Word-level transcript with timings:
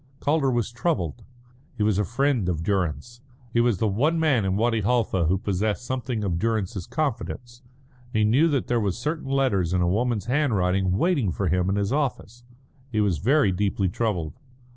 Calder 0.19 0.49
was 0.49 0.71
troubled. 0.71 1.23
He 1.77 1.83
was 1.83 1.99
a 1.99 2.03
friend 2.03 2.49
of 2.49 2.63
Durrance; 2.63 3.21
he 3.53 3.59
was 3.61 3.77
the 3.77 3.87
one 3.87 4.19
man 4.19 4.45
in 4.45 4.55
Wadi 4.57 4.81
Halfa 4.81 5.25
who 5.27 5.37
possessed 5.37 5.85
something 5.85 6.23
of 6.23 6.39
Durrance's 6.39 6.87
confidence; 6.87 7.61
he 8.11 8.23
knew 8.23 8.47
that 8.47 8.65
there 8.65 8.79
were 8.81 8.93
certain 8.93 9.29
letters 9.29 9.73
in 9.73 9.81
a 9.83 9.87
woman's 9.87 10.25
handwriting 10.25 10.97
waiting 10.97 11.31
for 11.31 11.49
him 11.49 11.69
in 11.69 11.75
his 11.75 11.93
office. 11.93 12.43
He 12.91 12.99
was 12.99 13.19
very 13.19 13.51
deeply 13.51 13.89
troubled. 13.89 14.33